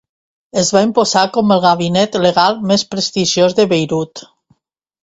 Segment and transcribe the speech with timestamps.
[0.61, 4.27] Es va imposar com el gabinet legal més prestigiós de Beirut.